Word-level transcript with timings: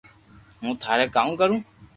ھون 0.59 0.71
ٿاري 0.81 1.05
ڪاو 1.15 1.29
ڪرو 1.39 1.55